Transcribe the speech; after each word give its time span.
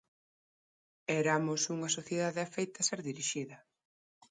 Eramos 1.21 1.61
unha 1.75 1.93
sociedade 1.97 2.39
afeita 2.41 2.77
a 2.79 2.87
ser 2.89 2.99
dirixida. 3.09 3.57